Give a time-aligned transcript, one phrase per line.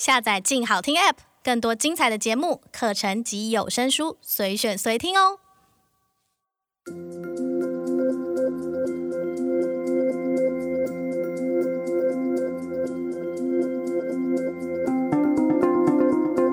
[0.00, 5.36] 下载“静好听 ”App，更多精彩的节目、课程及有声书，随选随听哦。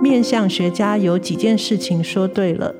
[0.04, 2.76] 面相学家有几件事情说对了：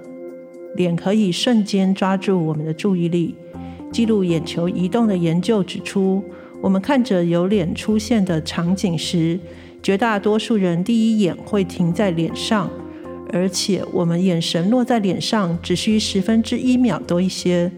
[0.76, 3.38] 脸可以瞬间抓住我们的注意力。
[3.94, 6.22] 记录眼球移动的研究指出，
[6.60, 9.40] 我们看着有脸出现的场景时，
[9.82, 12.70] 绝大多数人第一眼会停在脸上，
[13.32, 17.72] 而且我们眼神落在脸上只需十分之一秒多一些。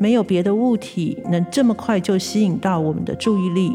[0.00, 3.72] 没有别的物体能这么快就吸引到我们的注意力。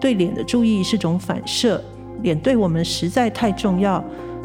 [0.00, 1.82] 对脸的注意是种反射，
[2.22, 4.02] 脸对我们实在太重要，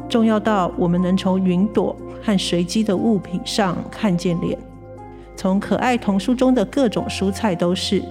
[0.09, 4.57] 重要到我们能从云朵和随机的物品上看见脸。
[5.37, 8.03] 从可爱童书中的各种蔬菜都是。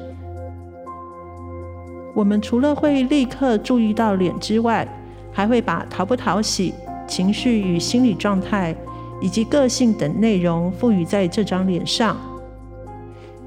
[2.15, 4.87] 我们除了会立刻注意到脸之外，
[5.33, 6.75] 还会把讨不讨喜、
[7.07, 8.75] 情绪与心理状态
[9.21, 12.17] 以及个性等内容赋予在这张脸上。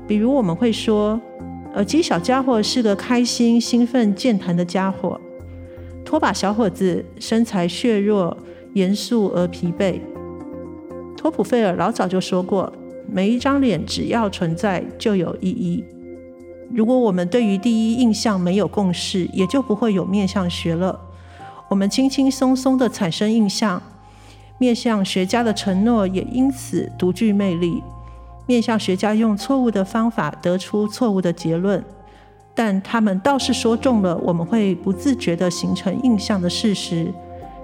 [0.07, 1.19] 比如，我们会说
[1.75, 5.19] ：“耳机小家伙是个开心、兴奋、健谈的家伙。”
[6.05, 8.37] 拖把小伙子身材削弱、
[8.73, 9.99] 严肃而疲惫。
[11.17, 12.71] 托普费尔老早就说过。
[13.05, 15.83] 每一张脸只要存在就有意义。
[16.73, 20.99] 如果我们对于第一印象没有共识，也就不会有面相学了。
[21.69, 23.81] 我们轻轻松松地产生印象，
[24.57, 27.83] 面相学家的承诺也因此独具魅力。
[28.47, 31.83] 面相学家用错误的方法得出错误的结论，
[32.55, 37.13] 但他们倒是说中了我们会不自觉地形成印象的事实。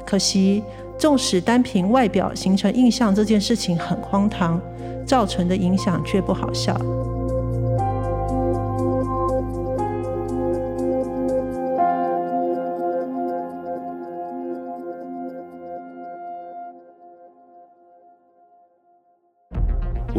[0.06, 0.64] 可惜，
[0.98, 4.62] 纵使单凭外表形成印象这件事情很荒唐。
[5.06, 6.80] 造成的影响却不好笑。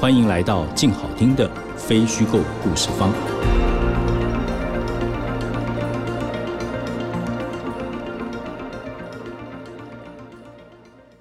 [0.00, 3.12] 欢迎来到静好听的非虚构故事方。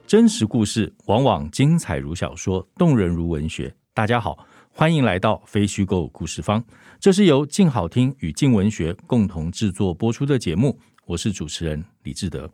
[0.06, 3.74] 真实故事往往精彩如小说，动人如文学。
[3.96, 6.64] 大家好，欢迎来到非虚构故事方。
[7.00, 10.80] 这是由静好听与静文学共同制作播出的节目。
[11.08, 12.48] 我是主持人李志德。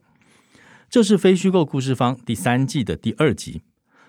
[0.90, 3.64] 这是非虚构故事方第三季的第二集。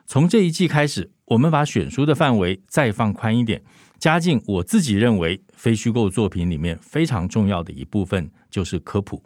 [0.07, 3.63] 从这一季开始，我们把选书的范围再放宽一点，
[3.99, 9.23] 加进我自己认为非虚构作品里面非常重要的一部分，就是科普。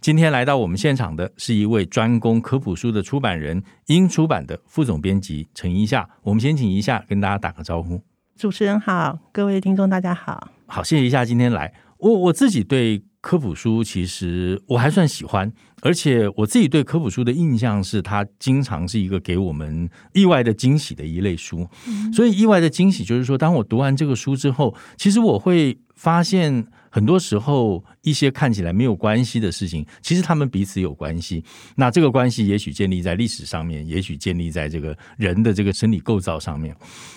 [0.00, 6.08] 今天来到我们现场的是一位专攻科普书的出版人，英出版的副总编辑陈一夏。
[6.22, 8.02] 我们先请一夏跟大家打个招呼。
[8.34, 10.50] 主持人好，各位听众大家好。
[10.66, 11.72] 好，谢谢一夏今天来。
[11.98, 15.50] 我我自己对科普书其实我还算喜欢。
[15.80, 21.66] 而且我自己对科普书的印象是，它经常是一个给我们意外的惊喜的一类书。
[22.12, 26.66] 所以，意外的惊喜就是说，当我读完这个书之后，其实我会发现。
[26.94, 31.42] 很多时候，一些看起来没有关系的事情，其实他们彼此有关系。
[31.74, 36.76] 那这个关系也许建立在历史上面，也许建立在这个人的这个生理构造上面。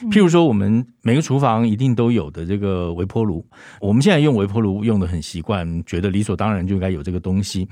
[0.09, 3.45] 譬如说，我们每个厨房一定都有的这个微波炉，
[3.81, 7.67] 我们现在用微波炉用的很习惯，觉得理所当然就应该有这个东西。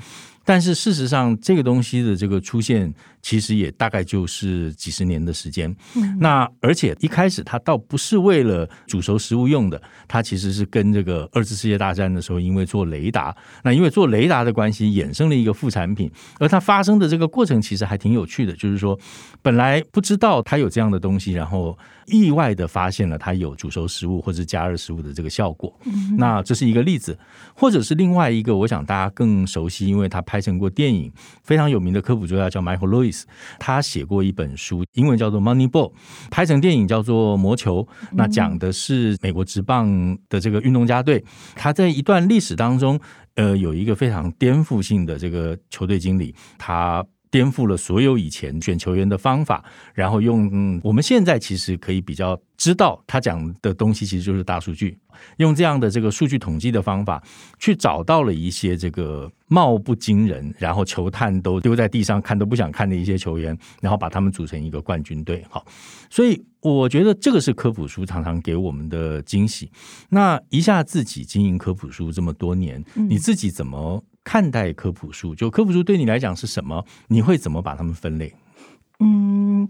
[0.45, 5.73] 但是事实上，这个东西的这个出现，其实也大概就是几十年的时间。
[5.95, 16.11] 嗯、那而且一开始它倒不是为了煮熟食物用的，它其实是跟这个二次世界大战的时候，因为做雷达，那因为做雷达的关系，衍生了一个副产品。
[16.39, 18.99] 而它发生的这个过程其实还挺有趣的，就是说
[19.41, 21.77] 本来不知道它有这样的东西，然后
[22.07, 25.71] 意外的发现了它有煮熟食物或者加热食物的这个效果。
[25.85, 27.15] 嗯、那这是一个例子，
[27.55, 30.23] 或者是另外一个，我想大家更熟悉，因为他。
[30.33, 31.11] 拍成过电影，
[31.43, 33.23] 非常有名的科普作家叫 Michael Lewis，
[33.59, 35.91] 他写过一本书，英文叫做《Moneyball》，
[36.31, 37.83] 拍成电影叫做《魔球》。
[38.13, 41.23] 那讲的是美国职棒的这个运动家队，
[41.55, 42.99] 他在一段历史当中，
[43.35, 49.65] 呃，有一个非常颠覆性的这个球队经理，他颠覆了所有以前选球员的方法，
[49.95, 54.95] 然后用、嗯、我们现在其实可以比较知道他讲的东西其实就是大数据，
[55.37, 57.23] 用这样的这个数据统计的方法
[57.57, 65.43] 去找到了一些这个貌不惊人，然后球探都丢在地上看都不想看的一些球员，然后把他们组成一个冠军队。
[65.49, 65.65] 好，
[66.11, 69.71] 所以我觉得这个是科普书常常给我们的惊喜。
[70.09, 75.35] 那一下自己经营科普书这么多年，你自己怎么看待科普书？
[75.35, 76.85] 就科普书对你来讲是什么？
[77.07, 78.33] 你会怎么把它们分类？
[78.99, 79.67] 嗯，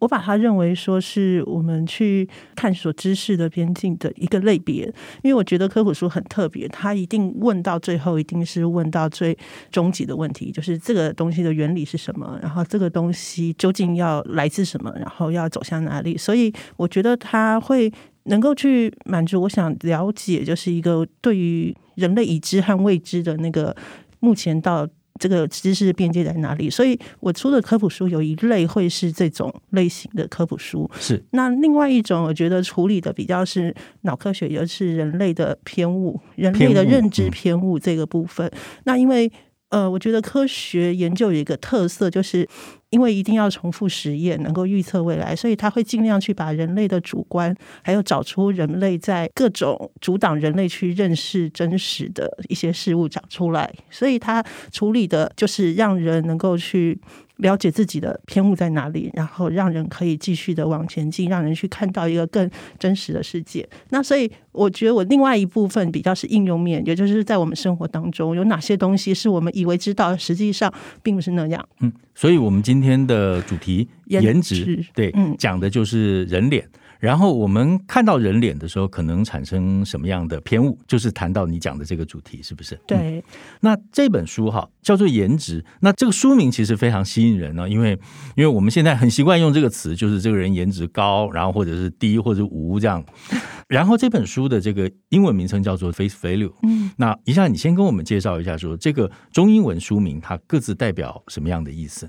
[0.00, 4.84] 我把它认为说是我们去探索知识的边境的一个类别，
[5.22, 9.38] 因为我觉得科普书很特别，它一定问到最后一定是问到最
[9.70, 16.18] 终极的问题，就是这个东西的原理是什么，然后这个东西究竟要来自什么，然后要走向哪里。
[16.18, 17.90] 所以我觉得它会
[18.24, 21.74] 能够去满足我想了解，就是一个对于。
[21.94, 23.72] 人类已知和未知的那个，
[24.18, 24.84] 目前到
[25.20, 26.68] 这个知识的边界在哪里？
[26.68, 31.24] 所以我出的科普书有一类会是这种类型的科普书，是。
[31.30, 38.44] 那另外一种，我觉得处理的比较是脑科学，也就是人类的偏误、人类的认知偏误这个部分。
[38.48, 39.30] 嗯、那因为
[39.68, 42.48] 呃，我觉得科学研究有一个特色，就是。
[42.94, 47.52] 因为一定要重复实验，能够预测未来，所以他会尽量去把人类的主观，
[47.82, 53.68] 还有找出人类在各种阻挡人类去认识真实的一些事物找出来。
[53.90, 56.96] 所以他处理的就是让人能够去
[57.38, 62.48] 了解自己的偏误在哪里，然后让人可以继续的往前进，让人去看到一个更
[62.78, 63.68] 真实的世界。
[63.90, 70.72] 那所以我觉得我另外一部分比较是应用面，也就是在我们生活当中有哪些东西是我们以为知道，实际上
[71.02, 71.68] 并不是那样。
[71.80, 71.92] 嗯。
[72.14, 76.64] 所以，我们今天的主题颜值，对，嗯，讲的就是人脸。
[76.98, 80.78] 然后我们看到人脸的时候，可能产生什么样的偏误？
[80.86, 82.78] 就是谈到你讲的这个主题，是不是？
[82.86, 83.18] 对。
[83.18, 83.22] 嗯、
[83.60, 87.90] 那这本书哈叫做《颜值》，那这个书名其实非常吸引人呢，因为
[88.36, 93.04] 因为我们现在很习惯用这个词，就是这个人颜值高，然后或者是低或者无这样。
[93.68, 96.52] 然后这本书的这个英文名称叫做 Face Value。
[96.62, 96.90] 嗯。
[96.96, 102.08] 那一下你先跟我们介绍一下，说这个中英文书名它各自代表什么样的意思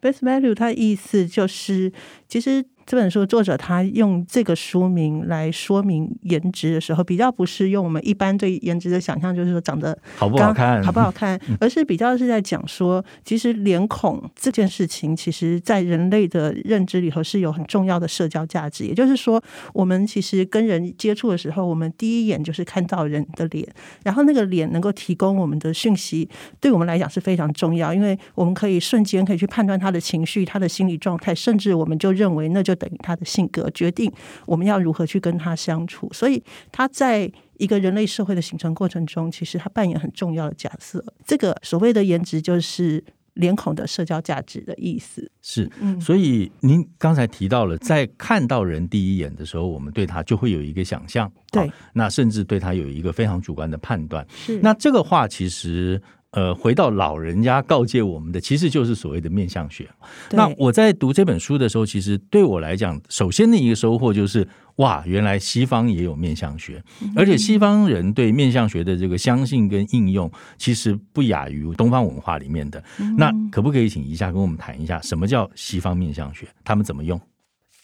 [0.00, 1.92] ？Face Value 它意思就是
[2.28, 2.64] 其实。
[2.86, 18.84] 这本书作者他用这个书名来说明颜值的时候，比较不是用我们一般对颜值的想象，就是说长得好不好看，好不好 看，而是比较是在讲说，其实脸孔这件事情，其实在人类的认知里头是有很重要的社交价值。
[18.86, 19.42] 也就是说，
[19.74, 23.66] 我们其实跟人接触的时候，我们第一眼就是看到人的脸，
[24.04, 26.28] 然后那个脸能够提供我们的讯息，
[26.60, 32.75] 对我们来讲是非常重要，因为我们可以瞬间可以去判断他的情绪、他的心理状态，甚至我们就认为那就。
[32.76, 34.12] 等于他的性格决定
[34.44, 41.04] 我们要如何去跟他相处，所以他在一个人类社会的形成过程中，其实他扮演很重要的角色。
[41.24, 43.02] 这个所谓的颜值，就是
[43.34, 45.30] 脸孔的社交价值的意思。
[45.40, 45.70] 是，
[46.00, 54.26] 所以您刚才提到了，在看到人第一眼的时候，我们对他就会有一个想象，对，那甚至对他有一个非常主观的判断。
[54.30, 56.00] 是，那这个话其实。
[56.36, 59.88] 呃，回到老人家告诫我们的，其实就是所谓的面相学。
[60.32, 64.46] 那我在读这本书的时候，其实对我来讲，首先的一个收获就是，
[64.76, 66.84] 哇，原来西方也有面相学，
[67.16, 72.84] 而且西方人对面相学的这个相信跟应用，其实不亚于东方文化里面的。
[73.16, 76.46] 那可不可以请一下跟我们谈一下，什么叫西方面相学？
[76.62, 77.18] 他们怎么用？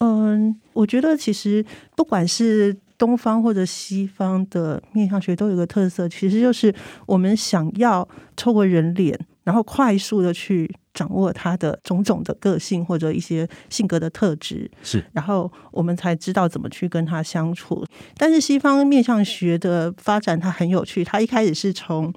[0.01, 1.65] 嗯，我觉得其实
[1.97, 2.77] 不管是。
[3.03, 6.73] 东方或者西方的面相学都有个特色，其实就是
[7.05, 17.85] 我们想要透过人脸，然后快速的去掌握他的种种的个性或者一些性格的特质，是，然后我们才知道怎么去跟他相处。
[18.17, 22.15] 但是西方面相学的发展它很有趣，它一开始是从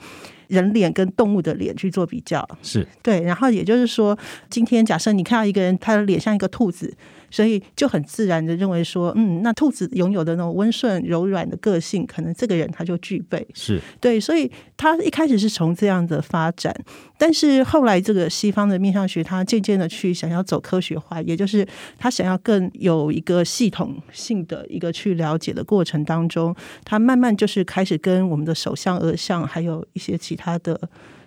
[0.49, 4.15] 人脸跟动物的脸去做比较，是对，然后也就是说，
[4.51, 6.95] 今天假设你看到一个人，他的脸像一个兔子。
[7.29, 13.45] 所以就很自然的认为说，嗯，那兔子拥有的那种温顺柔软的个性，可能这个人他就具备。
[13.53, 16.75] 是对，所以他一开始是从这样的发展，
[17.17, 21.67] 但是后来这个西方的面相学，他渐渐的去想要走科学化，也就是
[21.97, 30.79] 他想要更有一个系统性的一个去了解的过程当中，他慢慢就是开始跟我们的手相、额相，还有一些其他的。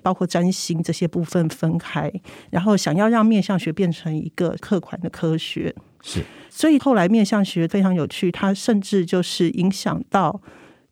[0.02, 2.12] 包括占星这些部分分开，
[2.50, 6.22] 然后想要让面相学变成一个客观的科学，是。
[6.50, 10.40] 所以后来面相学非常有趣，它甚至就是影响到，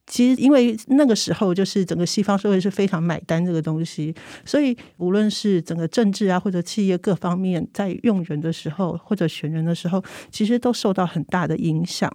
[0.06, 12.12] 其实因为那个时候就是整个西方社会是非常买单这个东西，所以无论是整个政治啊或者企业各方面在用人的时候或者选人的时候，其实都受到很大的影响。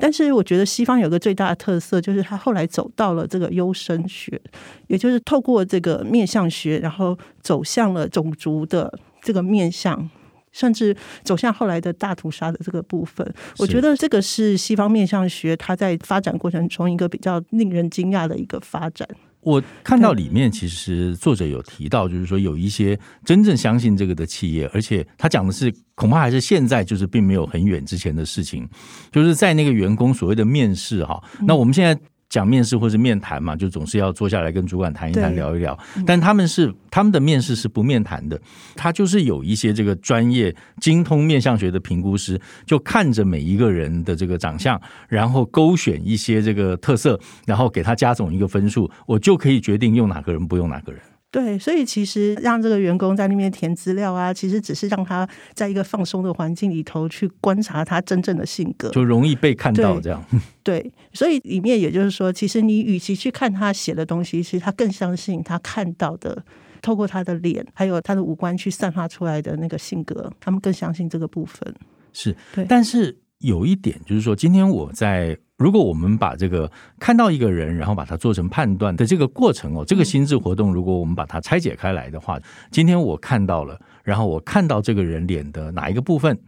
[0.00, 4.40] 但是我觉得西方有个最大的特色，就是他后来走到了这个优生学，
[4.86, 10.08] 也就是透过这个面相学，然后走向了种族的这个面相，
[10.52, 19.06] 甚至走向后来的大屠杀的这个部分，我觉得这个是西方面相学它在发展过程中一个比较令人惊讶的一个发展。
[19.40, 28.68] 我看到里面，其实作者有提到，就是说有一些真正相信这个的企业，而且他讲的是恐怕还是现在，就是并没有很远之前的事情，
[29.10, 31.22] 就是在那个员工所谓的面试哈。
[31.46, 32.00] 那我们现在。
[32.30, 35.78] 讲面试或是面谈嘛，就总是要坐下来跟主管谈一谈、聊一聊。
[36.06, 38.40] 但他们是他们的面试是不面谈的，
[38.76, 51.02] 他就是有一些这个专业精通面相学的评估师，就看着每一个人的这个长相，然后勾选一些这个特色，然后给他加总一个分数，我就可以决定用哪个人，不用哪个人。
[51.30, 60.20] 对，所以其实让这个员工在那边填资料啊，其实只是让他在一个放松的环境里头去观察他真正的性格，就容易被看到这样。
[60.64, 66.42] 对，所以里面也就是说，其实你与其去看他写的东西，其实他更相信他看到的，
[66.82, 71.72] 透过他的脸还有他的五官去散发出来的那个性格，他们更相信这个部分。
[72.12, 75.36] 是，对，但是有一点就是说，今天我在。
[75.60, 86.40] 如果我们把这个看到一个人，然后把它做成判断的这个过程哦，这个心智活动，如果我们把它拆解开来的话，今天我看到了，然后我看到这个人脸的哪一个部分，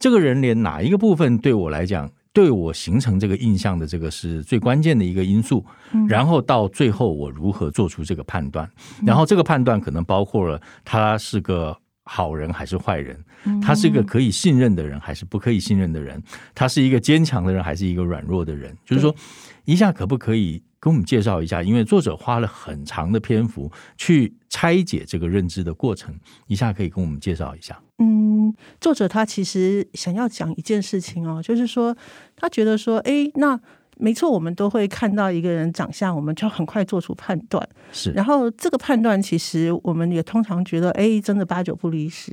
[0.00, 5.64] 这个人脸哪一个部分对我来讲，对我形成这个印象的这个是最关键的一个因素，
[6.08, 8.68] 然后到最后我如何做出这个判断，
[9.06, 11.78] 然后这个判断可能包括了他是个。
[12.08, 13.22] 好人还是坏人？
[13.60, 16.22] 他是一个可以信任的人还是不可以信任的人？
[16.54, 18.74] 他是一个坚强的人还是一个软弱的人？
[18.84, 19.14] 就是说，
[19.64, 21.62] 一下可不可以跟我们介绍一下？
[21.62, 27.78] 因为作者花了很长的篇幅去拆解这个认知的过程，一下可以跟我们介绍一下。
[27.98, 31.96] 嗯，作者他其实想要讲一件事情哦，就是说
[32.36, 33.60] 他觉得说，哎，那。
[33.98, 37.66] 没错，我们都会看到一个人长相，我们就很快做出判断。
[37.92, 42.32] 是，然后这个判断其实我们也通常觉得，哎，真的八九不离十。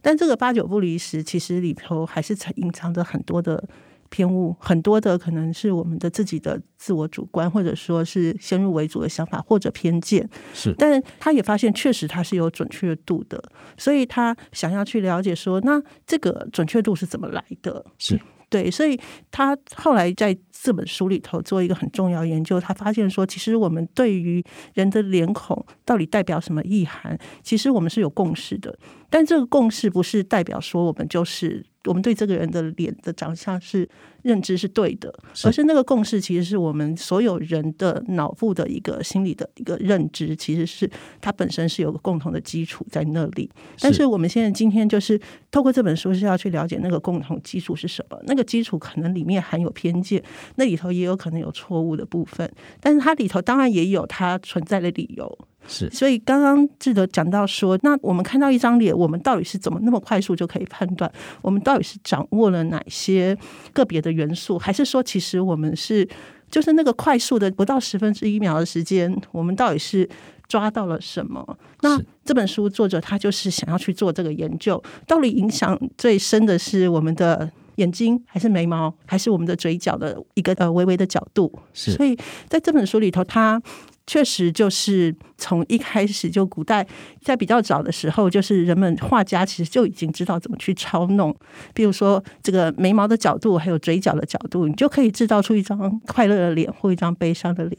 [0.00, 3.62] 但这个八九不离十，其实里头还是隐藏着很多的
[4.08, 10.28] 偏误，很多的可能是我们的自己的自我主观，或者说是先入为主的想法或者偏见。
[10.54, 13.42] 是，但他也发现，确实他是有准确度的，
[13.76, 17.84] 所以他想要去了解说，那这个准确度是怎么来的？
[17.98, 18.20] 是。
[18.48, 18.98] 对，所以
[19.30, 28.78] 他后来在这本书里头做一个很重要研究，他发现说，其实我们对于人的脸孔到底代表什么意涵，其实我们是有共识的，
[29.10, 31.66] 但这个共识不是代表说我们就是。
[31.86, 33.88] 我们对这个人的脸的长相是
[34.20, 35.10] 认知是对的，
[35.46, 40.86] 而是那个共识其实是我们所有人的脑部的一个心理的一个认知，其实是
[41.22, 43.50] 它本身是有个共同的基础在那里。
[43.80, 45.18] 但是我们现在今天就是
[45.50, 50.22] 透过这本书是要去了解那个共同基础是什么，那个基础可能里面含有偏见，
[50.56, 55.38] 那里头也有可能有错误的部分，但是它里头当然也有它存在的理由。
[55.68, 61.10] 是，所以刚刚志德讲到说，那我们看到一张脸，我们到底是怎么那么快速就可以判断？
[61.42, 63.36] 我们到底是掌握了哪些
[63.72, 66.08] 个别的元素，还是说，其实我们是
[66.50, 70.08] 就是那个快速的不到十分之一秒的时间，我们到底是
[70.48, 71.58] 抓到了什么？
[71.82, 81.52] 那这本书作者他就是想要去做这个研究，到底影响最深的是我们的眼睛，还是眉毛，还是我们的嘴角的一个呃微微的角度？
[81.72, 83.62] 是，所以在这本书里头，他。
[84.06, 86.86] 确实，就是从一开始就古代，
[87.22, 91.34] 在比较早的时候，就是人们画家其实就已经知道怎么去操弄。
[91.74, 97.78] 比如说，这个眉毛的角度，还有嘴角的角度，你就可以制造出一张快乐的脸或一张悲伤的脸。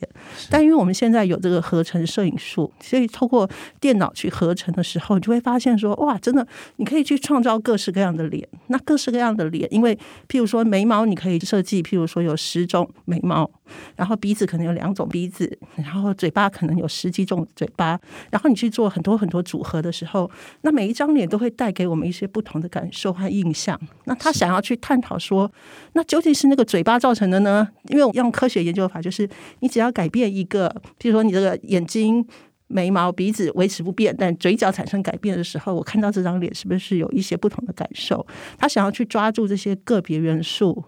[0.50, 3.50] 但因为我们现在有这个合成摄影术，所以透过
[3.80, 6.46] 电脑去合成的时候，你就会发现说，哇，真的，
[6.77, 8.48] 你可以去创造各式各样的脸。
[8.68, 9.96] 那各式各样的脸，因为
[10.27, 13.50] 譬如说眉毛，你可以设计，譬如说有十种眉毛，
[13.96, 16.12] 然后鼻子可能有两种鼻子，然后。
[16.22, 20.29] 嘴巴可能有十几种嘴巴，然后你去做很多很多组合的时候，
[20.62, 23.79] 那每一张脸都会带给我们一些不同的感受和印象。
[24.05, 25.51] 那他想要去探讨说，
[25.93, 27.67] 那究竟是那个嘴巴造成的呢？
[27.89, 29.29] 因为我用科学研究法，就是
[29.60, 32.25] 你只要改变一个，比如说你这个眼睛、
[32.67, 38.25] 眉毛、鼻子维持不变，但嘴角产生改变的时候，我看到这张脸是不是有一些不同的感受？
[38.58, 40.84] 他想要去抓住这些个别元素，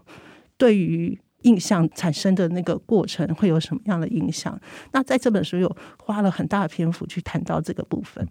[0.57, 1.19] 对于。
[1.43, 4.59] 印象产生的那个过程会有什么样的影响？
[4.91, 8.27] 那在这本书有花了很大的篇幅去谈到这个部分。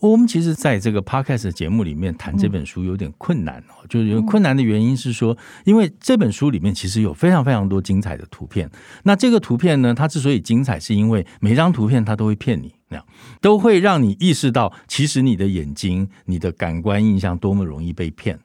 [0.00, 8.68] 我们其实在这个 podcast 节目里面谈这本书有点困难哦，就是有困难的原因是说，因为这本书里面其实有非常非常多精彩的图片。
[9.04, 12.74] 那这个图片呢，它之所以精彩，是因为每张图片它都会骗你。
[12.88, 13.06] 那样
[13.40, 18.38] 都会让你意识到，其实你的眼睛、你的感官印象多么容易被骗。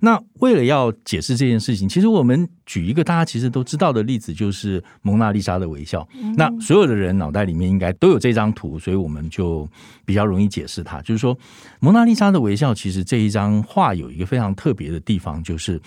[0.00, 6.06] 那为了要解释这件事情，其实我们举一个大家其实都知道的例子，就是蒙娜丽莎的微笑。
[6.36, 9.68] 那所有的人脑袋里面应该都有这张图，所以我们就
[10.04, 11.00] 比较容易解释它。
[11.02, 11.36] 就是说，
[11.80, 15.80] 蒙娜丽莎的微笑，其实这一张画有一个非常特别的地方，就是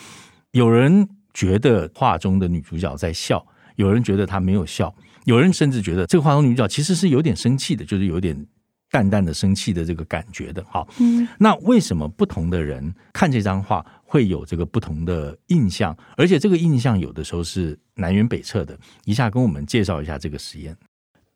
[0.51, 3.43] 有人觉得画中的女主角在笑，
[3.75, 4.93] 有人觉得她没有笑，
[5.25, 8.46] 有人甚至觉得这个画中女主角其实是有点生气的，就是有点。
[8.91, 15.98] 淡淡的生气的这个感觉的，好，嗯，那为什么不同的人看这张画会有这个不同的印象？
[16.15, 18.77] 而且这个印象有的时候是南辕北辙的。
[19.05, 20.77] 一下跟我们介绍一下这个实验。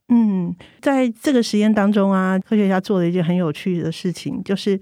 [0.09, 4.79] 嗯，在这个实验当中啊，科学家做了一件很有趣的事情，就是，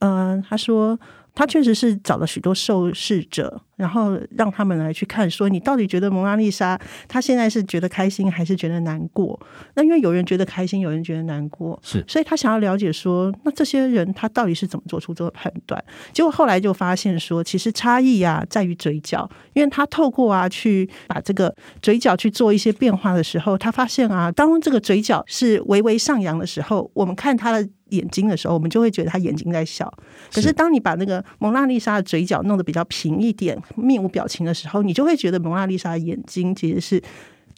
[0.00, 1.00] 嗯、他说
[1.38, 3.62] 他确实是找了许多受试者。
[3.78, 6.76] 然后让他们来去看，说你到底觉得蒙娜丽莎
[7.06, 9.38] 她现在是觉得开心还是觉得难过？
[9.74, 15.80] 那因为有人觉得开心，有人觉得难过，是，所以他想要了解说，那这些人他到底是怎么做出这个判断？
[16.12, 29.92] 结果后来就发现说，其实差异啊在于嘴角，因为他透过啊去把这个嘴角去做一些变化的时候，他发现啊，当这个嘴角是微微上扬的时候，我们看他的眼睛的时候，我们就会觉得他眼睛在笑。
[30.32, 33.56] 可是当你把那个蒙娜丽莎的嘴角弄得比较平一点。
[33.76, 37.02] 面无表情的时候，你就会觉得蒙娜丽莎的眼睛其实是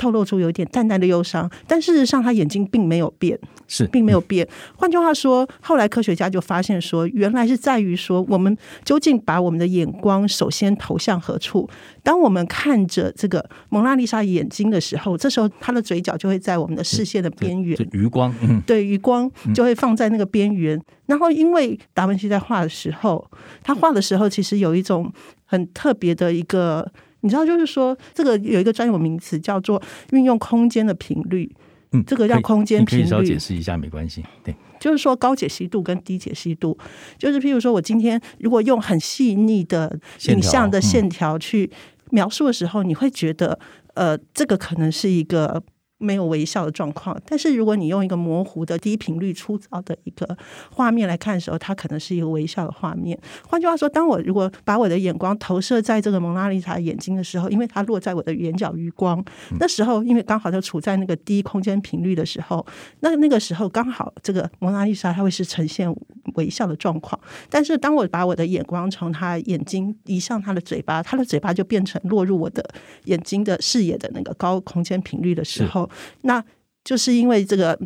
[0.01, 3.39] 透露出有一点淡淡的忧伤，但事实上他眼睛并没有变，
[3.69, 4.49] 是并没有变。
[4.75, 11.69] 换句话说，后来科学家就发现说，原来是在于说，我们究竟把我们的眼光首先投向何处？
[12.03, 20.81] 当我们看着这个蒙娜丽莎眼睛的时候，这时候他的嘴角就会在我们的视线的边缘，余光，嗯，对，余光就会放在那个边缘。
[21.05, 23.31] 然后，因为达文西在画的时候，
[23.63, 25.13] 他画的时候其实有一种
[25.45, 26.91] 很特别的一个。
[27.21, 31.51] 你知道，就是说，这个有一个专有名词叫做运用空间的频率。
[31.93, 33.03] 嗯，这个叫空间频率。
[33.03, 34.25] 可以稍解释一下，没关系。
[34.45, 36.79] 对，就是说高解析度跟低解析度，
[37.19, 39.99] 就是譬如说我今天如果用很细腻的
[40.29, 41.71] 影像的线条去
[42.11, 43.59] 描述的时候，你会觉得，
[43.95, 45.63] 呃，这个可能是一个。
[46.01, 50.37] 没有微笑的状况，但是如果你用一个模糊的低频率粗糙的一个
[50.73, 53.19] 画面来看的时候，它可能是一个微笑的画面。
[53.47, 59.23] 换句话说，当我如果把我的眼光投射在这个蒙娜丽莎眼睛的时候，因为它落在我的眼角余光，
[59.59, 62.65] 那时候因为刚好就处在那个低空间频率的时候，
[63.01, 65.95] 那那个时候刚好这个蒙娜丽莎它会是呈现
[66.37, 67.21] 微笑的状况。
[67.51, 72.67] 但是当我把我的眼光从她眼睛移向她的嘴巴，她的嘴巴就变成落入我的
[73.05, 75.90] 眼睛的视野的那个高空间频率的时候。
[76.23, 76.43] 那
[76.85, 77.79] 就是因为这个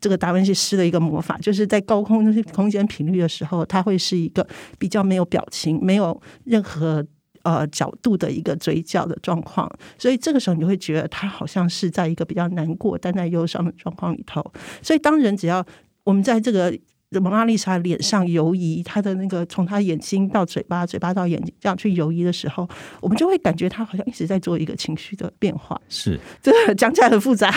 [0.00, 4.46] 这个达文西施的一个魔法，就是在高空空间频率的时候，它会是一个
[4.78, 7.04] 比较没有表情、没有任何
[7.42, 14.44] 呃角度的一个嘴角的状况，所以这个时候你会觉得他好像是在一个比较难过、但在忧伤的状况里头。
[14.82, 15.64] 所以当人只要
[16.04, 16.78] 我们在这个。
[17.20, 22.68] 蒙娜丽莎脸上游移，她的那个从她眼睛到嘴巴，嘴巴到眼睛这样去游移的时候，
[23.00, 25.80] 我们就会感觉她好像一直在做一个情绪的变化。
[25.88, 27.52] 是，这个讲起来很复杂，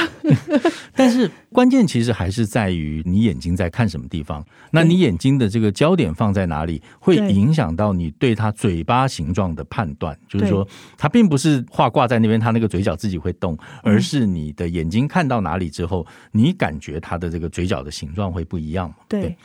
[0.95, 4.45] 但是关键其实还是在于你眼睛在看什么地方。
[4.71, 10.19] 那你眼睛的这个焦点放在哪里，会影响到你对他嘴巴形状的判断。
[10.27, 18.93] 就是说，它并不是画挂在那边，它那个嘴角自己会动，而是你的眼睛看到哪里之后，你感觉它的这个嘴角的形状会不一样。
[19.07, 19.37] 对。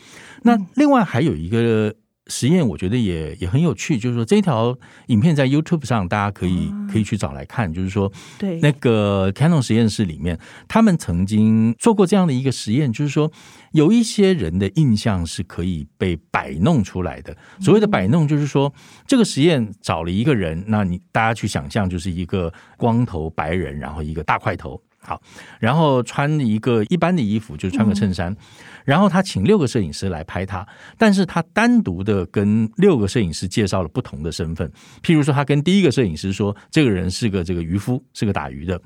[0.42, 1.94] 那另外还有一个
[2.30, 7.70] 实验，我觉得也也很有趣，就是说这条影片在 YouTube 上，大家可以可以去找来看。
[7.70, 10.38] 就是说，对那个 Canon 实验室里面，
[10.68, 13.30] 他们曾经做过这样的一个实验，就是说
[13.72, 17.36] 有一些人的印象是可以被摆弄出来的。
[17.60, 18.72] 所谓的摆弄，就是说
[19.06, 24.80] 这个实验找了一个人，那你大家去想象，就是一个光头白人，然后一个大块头。
[25.02, 25.20] 好，
[25.58, 28.36] 然后穿一个一般的衣服，就穿个衬衫，
[28.84, 30.66] 然后他请六个摄影师来拍他，
[30.98, 34.70] 但是他单独的跟六个摄影师介绍了不同的身份，
[35.02, 38.80] 譬如说，他跟第一个摄影师说，这个人是个这个渔夫，是个打鱼的，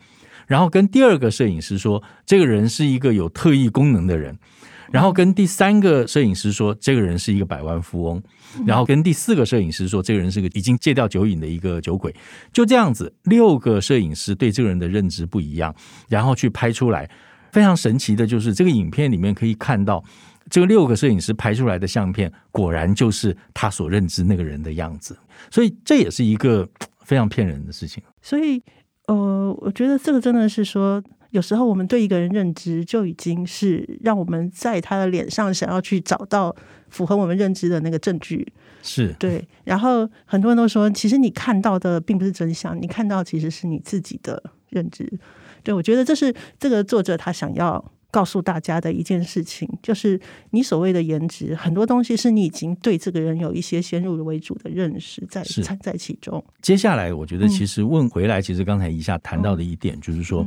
[0.47, 4.39] 然后跟第二个摄影师说，这个人是一个有特异功能的人。
[4.91, 8.23] 然后跟第三个摄影师说，这个人是一个百万富翁。
[8.65, 12.15] 然后跟第四个摄影师说，这个人是个已经戒掉酒瘾的一个酒鬼。
[12.53, 15.75] 就这样子，六个摄影师对这个人的认知不一样，
[16.09, 17.11] 然后去拍出来。
[17.51, 20.05] 非常神奇的就是，这个影片里面可以看到，
[20.49, 25.19] 这个六个摄影师拍出来的相片，果然就是他所认知那个人的样子。
[25.51, 26.69] 所以这也是一个
[27.03, 28.03] 非常骗人的事情。
[28.23, 28.63] 所以，
[29.09, 31.03] 呃，我觉得这个真的是说。
[31.35, 36.55] 有时候我们对一个人认知就已经是让我们在他的脸上想要去找到
[36.91, 38.47] 符合我们认知的那个证据，
[38.85, 39.45] 是对。
[39.65, 45.13] 然后很多人都说，其实你看到的并不是真相，你看到其实是你自己的认知。
[45.65, 50.21] 对，我觉得这是这个作者他想要告诉大家的一件事情，就是
[50.51, 56.45] 你所谓的颜值，很多东西是你已经对这个人有一些先入为主的认识在掺在其中。
[56.63, 60.47] 接下来，我觉得其实问回来，其实刚才一下谈到的一点，就是说，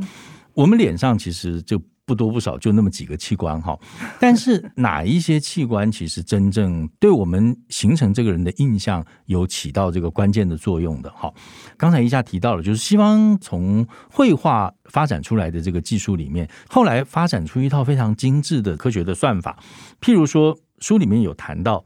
[0.57, 1.81] 我们脸上其实就。
[2.07, 3.77] 不多不少，就那么几个器官哈，
[4.17, 11.29] 但是哪一些器官其实真正对我们形成这个人的印象有起到这个关键的作用的哈？
[11.75, 19.59] 刚才一下提到了，就是西方从绘画发展出来的这个技术里面，后来发展出一套非常精致的科学的算法。
[19.99, 21.83] 譬如说，书里面有谈到，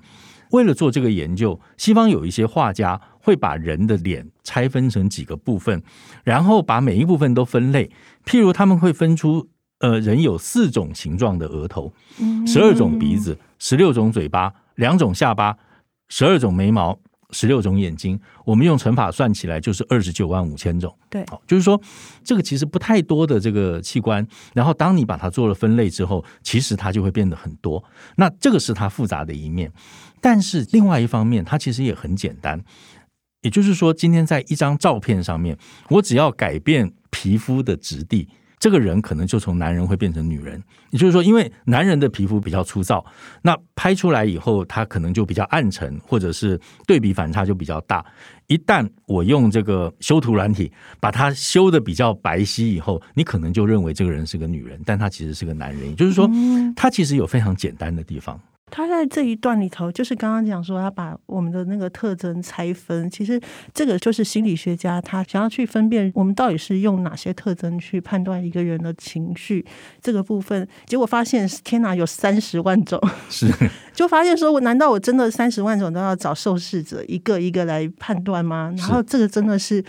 [0.52, 5.82] 为了做这个研究，西方有一些画家会把人的脸拆分成几个部分，
[6.24, 7.92] 然后把每一部分都分类。
[8.26, 9.48] 譬如他们会分出。
[9.82, 11.92] 呃，人有四种形状的额头，
[12.46, 15.58] 十二种鼻子，十六种嘴巴，两种下巴，
[16.08, 17.00] 十二种眉毛，
[17.32, 18.20] 十六种眼睛。
[18.46, 20.96] 我们用乘法算起来就是二十九万五千种。
[21.10, 21.82] 对，就是说
[22.24, 27.84] 这个其实不太多的这个器官，然后当你把它做了分类之后，其实它就会变得很多。
[28.18, 29.72] 那这个是它复杂的一面，
[30.22, 32.64] 但是另外一方面，它其实也很简单。
[33.42, 35.58] 也就是说，今天在一张照片上面，
[35.90, 38.28] 我只要改变皮肤的质地。
[38.60, 43.04] 这个人可能就从男人会变成女人，也就是说，因为男人的皮肤比较粗糙，
[43.42, 48.06] 那拍出来以后，他可能就比较暗沉，或者是对比反差就比较大。
[48.46, 55.90] 一旦我用这个修图软体把它修的比较白皙以后，你可能就认为这个人是个女人，但他其实是个男人。
[55.90, 56.30] 也就是说，
[56.76, 58.40] 他其实有非常简单的地方。
[58.72, 63.08] 他在这一段里头，就是刚刚讲说，他把我们的那个特征拆分。
[63.12, 63.40] 其实
[63.74, 69.64] 这个就是心理学家他想要去分辨我们到底是用哪些特征去判断一个人的情绪
[70.02, 70.68] 这个部分。
[70.86, 73.48] 结果发现，天哪，有三十万种， 是
[73.94, 78.74] 就发现说，我难道我真的三十万种都要找受试者一个一个来判断吗？
[78.78, 79.84] 然后这个真的是。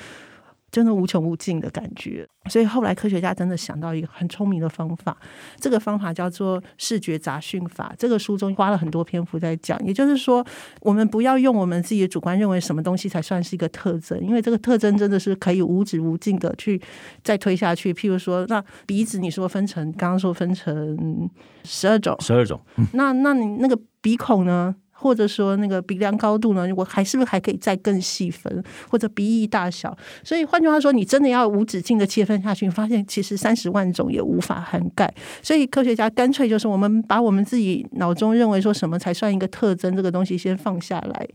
[0.72, 5.14] 真的无穷无尽的感觉，所以后来科学家真的想到一个很聪明的方法，
[5.61, 7.94] 这个方法叫做视觉杂讯法。
[7.98, 10.44] 这个书中花了很多篇幅在讲，也就是说，
[10.80, 16.80] 我们不要用我们自己的主观认为什么东西才算是一个特征，因为这个特征真的是可以无止无尽的去
[17.22, 17.92] 再推下去。
[17.92, 21.28] 譬如说，那鼻子你说分成，刚刚说分成
[21.64, 24.74] 十二种，十二种，嗯、那那你那个鼻孔呢？
[25.02, 26.66] 或者说那个鼻梁高度呢？
[26.76, 28.62] 我还是不是还可以再更细分？
[28.88, 29.96] 或者鼻翼大小？
[30.22, 35.12] 所以换句话说，你真的要无止境的切分下去，发现其实三十万种也无法涵盖。
[35.42, 41.28] 所以科学家干脆就是我们把我们自己脑中认为说什么才算一个特征这个东西先放下来。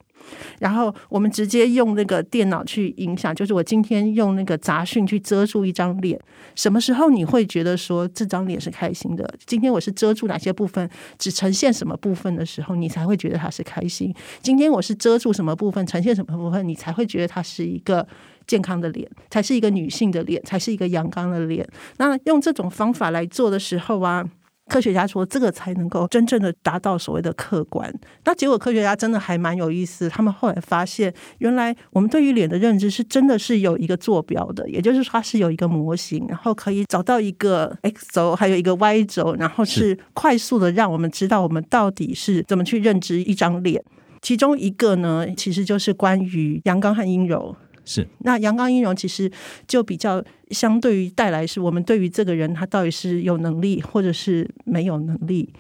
[0.60, 6.20] 然后我们直接用那个电脑去影响，就是我今天用那个杂讯去遮住一张脸，
[6.56, 9.28] 什么时候你会觉得说这张脸是开心的？
[9.46, 14.14] 今天我是遮住哪些部分，只呈现什么部分的时候，你才会觉得它是开心？
[14.42, 18.08] 今天我是遮住什么部分，呈现什么部分，你才会觉得它是一个
[18.46, 21.68] 健康的脸，才是一个女性的脸，才是一个阳刚的脸。
[21.98, 24.28] 那用这种方法来做的时候啊。
[24.70, 27.94] 科学家说，这个才能够真正的达到所谓的客观。
[28.26, 30.10] 那结果，科学家真的还蛮有意思。
[30.10, 43.84] 他们后来发现，原来我们对于脸的认知是真的是有一个坐标的，也就是说，它是有一个模型，然后可以找到一个 X 轴，还有一个 Y 轴，然后是快速的让我们知道我们到底是怎么去认知一张脸。
[44.22, 47.56] 其中一个呢，其实就是关于阳刚和阴柔。
[47.88, 49.32] 是，那阳刚阴柔其实
[49.66, 50.22] 就比较
[50.52, 55.54] 相对于带来是我们对于这个人他到底是有能力或者是没有能力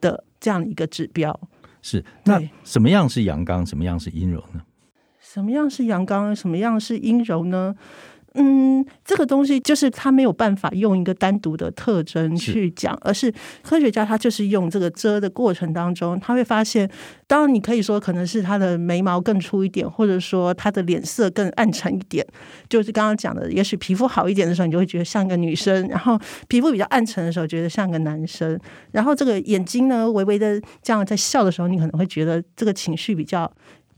[0.00, 1.38] 的这样一个指标。
[1.82, 4.62] 是，那什么样是阳刚，什么样是阴柔呢？
[5.20, 7.74] 什么样是阳刚，什么样是阴柔呢？
[8.36, 16.90] 嗯，这个东西就是他没有办法用一个单独的特征去讲，是，而是科学家他就是用这个遮的过程当中，他会发现，
[17.28, 22.26] 当然你可以说可能是他的眉毛更粗一点，或者说他的脸色更暗沉一点，
[22.68, 26.18] 就是刚刚讲的，也许皮肤好一点的时候，你就会觉得像个女生；然后
[26.48, 28.58] 皮肤比较暗沉的时候，觉得像个男生；
[28.90, 33.48] 然后这个眼睛呢，微微的这样在笑的时候，你可能会觉得这个情绪比较。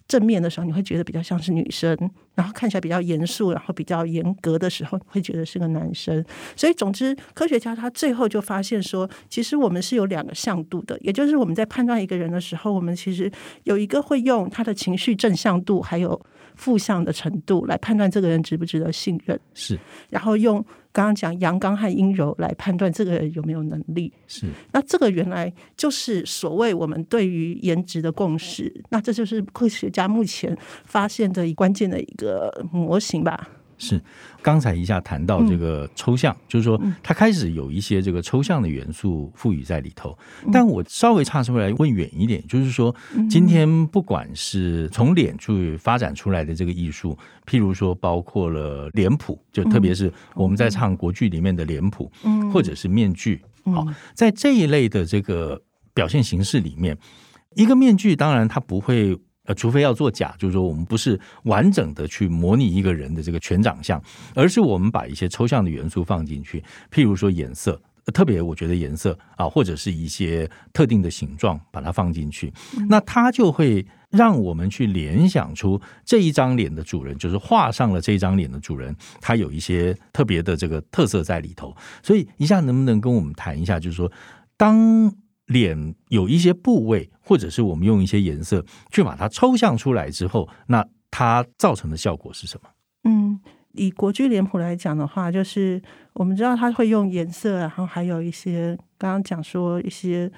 [0.08, 1.96] 正面的时候，你会觉得比较像是女生；
[2.34, 6.24] 然后看起来比较严肃，然后比较严格的时候，你会觉得是个男生。
[6.54, 13.30] 所以，总之，科学家他最后就发现说，其实我们是有两个向度的，也就是我们在判断一个人的时候，我们其实
[13.64, 16.20] 有一个会用他的情绪正向度，还有
[16.56, 19.38] 负向的程度来判断这个人值不值得信任。
[19.54, 19.78] 是，
[20.10, 20.64] 然后用。
[20.92, 24.46] 刚刚讲阳刚和阴柔来判断这个人有没有能力，是。
[24.72, 33.46] 那这个原来就是所谓我们对于颜值的共识，那这就是科学家目前发现的一关键的一个模型吧。
[33.78, 34.00] 是，
[34.42, 40.16] 刚才一下谈到这个抽象，嗯、就是说他开始有一些这个抽象的元素赋予在里头。
[40.44, 42.94] 嗯、但我稍微岔出来问远一点，就是说，
[43.28, 53.42] 今天不管是从脸去发展出来的这个艺术，譬如说包括了脸谱，就特别是我们在唱国剧里面的脸谱，嗯、或者是面具。
[53.66, 55.60] 好，在这一类的这个
[55.92, 56.96] 表现形式里面，
[57.54, 59.18] 一个面具当然它不会。
[59.46, 64.02] 呃，除非要做假，就是说我们不是完整的去模拟一个人的这个全长相，
[64.35, 67.80] 而是我们把一些抽象的元素放进去，譬如说颜色，
[68.12, 72.52] 特别我觉得颜色啊，或者是一些特定的形状，把它放进去，
[72.88, 81.76] 那它就会让我们去联想出这一张脸的主人，就是画上了这一张脸的主人，他有一些特别的这个特色在里头。
[82.02, 84.11] 所以，一下能不能跟我们谈一下，就是说
[84.56, 85.12] 当。
[85.46, 92.68] 脸有一些部位，或者是我们用一些颜色去把它抽象出来之后，那它造成的效果是什么？
[93.04, 93.40] 嗯，
[93.72, 95.80] 以国际脸谱来讲的话，就是
[96.14, 100.30] 我们知道它会用颜色，然后还有一些刚刚讲说一些。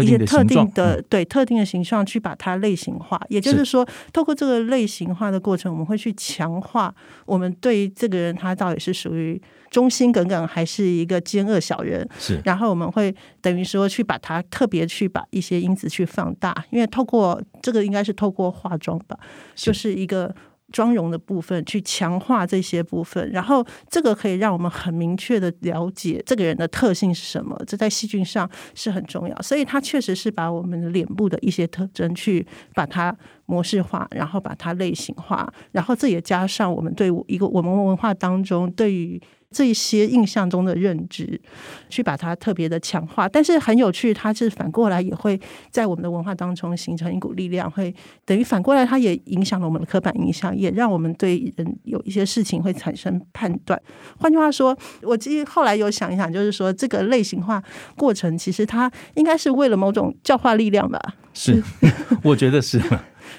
[0.00, 6.94] 一些特定的对特定的形状去把它类型化，也就是说，透过这个类型化的过程，我们会去强化
[7.26, 12.08] 我们对这个人他到底是属于忠心耿耿还是一个奸恶小人。
[12.18, 19.18] 是，然后我们会等于说去把它特别去把一些因子去放大，因为透过这个应该是透过化妆吧，
[19.56, 20.32] 就是一个。
[20.72, 29.42] 妆容的部分去强化这些部分，然后这个可以让我们很明确的了解这个人的特性是什么，这在细菌上是很重要。
[29.42, 39.20] 所以它确实是把我们的脸部的一些特征去把它模式化，然后把它类型化，然后这也加上我们对一个我们文化当中对于。
[39.52, 41.40] 这些印象中的认知，
[41.88, 45.38] 去把它特别的强化，但是很有趣，它是反过来也会
[45.70, 53.80] 在我们的文化当中形成一股力量，会等于反过来，它也影响了我们的刻板印象，也让我们对人有一些事情会产生判断。
[54.18, 57.62] 换句话说，我其实后来有想一想，就是说这个类型化
[57.96, 60.98] 过程，其实它应该是为了某种教化力量吧？
[61.34, 61.62] 是，
[62.24, 62.80] 我觉得是。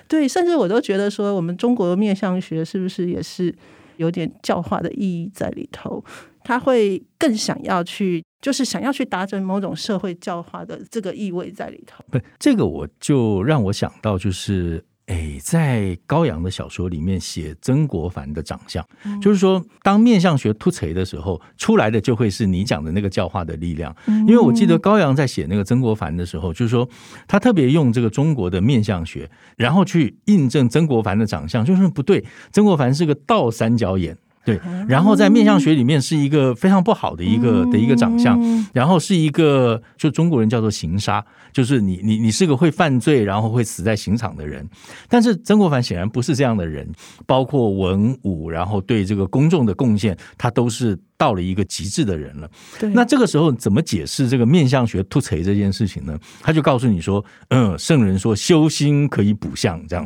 [0.08, 3.54] 对，甚至我都觉得说，我们中国的面相学是不是也是？
[3.98, 6.04] 有点教化的意义在里头，
[6.44, 12.04] 他会更想要去，就是想要去达成某种社会教化的这个意味在里头。
[12.12, 14.84] 不，这个我就让我想到，就是。
[15.08, 23.94] 哎，在高阳的小说里面写曾国藩的长相，嗯、就是说，当面相学突锤的时候，出来的就会是你讲的那个教化的力量。
[24.08, 26.88] 因为我记得高阳在写那个曾国藩的时候，就是说
[27.28, 34.18] 他特别用这个中国的面相学，然后去印证曾国藩的长相，就是不对，曾国藩是个倒三角眼。
[34.46, 38.38] 对，然后在面相学里面是一个非常不好的一个的一个长相，
[38.74, 44.68] 然后是一个就中国人叫做刑杀，就是你你你是个会犯罪，然后会死在刑场的人。
[45.08, 46.92] 但是曾国藩显然不是这样的人，
[47.26, 51.00] 包括文武，然后对这个公众的贡献，他都是。
[51.24, 52.90] 到了一个极致的人了，对。
[52.90, 56.20] 那这个时候怎么解释这个面相学突锤这件事情呢？
[56.42, 60.06] 他就告诉你说：“嗯，圣人说修心可以补相，这样。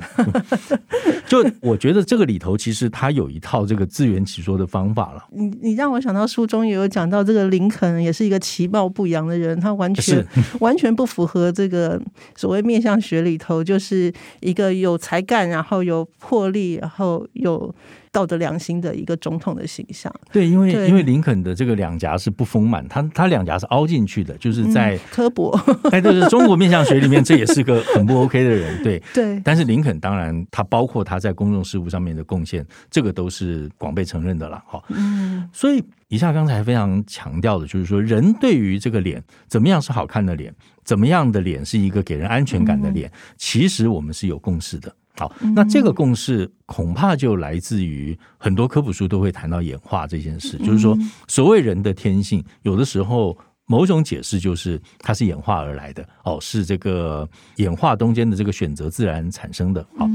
[1.26, 5.26] ”就我觉得这个里头其实他有一套这个自圆其说的方法了。
[5.34, 10.24] 你你让我想到书中也有讲到，这个林肯也是一个其貌不扬的人，他完全
[10.62, 12.00] 完全不符合这个
[12.36, 17.74] 所谓面相学里头，就是一个有才干，然后有魄力，然后有。
[18.18, 25.56] 道德良心的一个总统的形象，对，因为因为林肯的这个两颊是不丰满，他他两颊是凹进去的，就是在、嗯、 刻薄。
[25.92, 29.40] 哎，对，中国面相学里面，这也是个很不 OK 的人，对 对。
[29.46, 34.84] 但是林肯当然，他包括他在公众事务上面的贡献，这个都是广被承认的了，哈。
[34.90, 40.52] 嗯，所以以下刚才非常强调的就是说，人对于这个脸怎么样是好看的脸，
[40.84, 44.92] 怎么样的脸是一个给人安全感的脸，嗯、其实我们是有共识的。
[45.18, 59.86] 好，那这个共识恐怕就来自于很多科普书都会谈到演化这件事，就是说，所谓人的天性，有的时候某种解释就是它是演化而来的，哦，是这个演化中间的这个选择自然产生的。
[59.98, 60.08] 好，